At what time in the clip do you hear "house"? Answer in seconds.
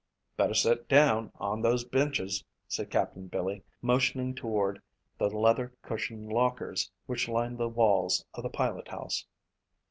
8.87-9.27